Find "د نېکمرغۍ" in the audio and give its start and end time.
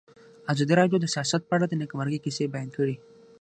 1.67-2.19